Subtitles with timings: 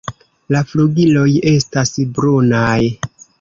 [0.55, 2.81] La flugiloj estas brunaj.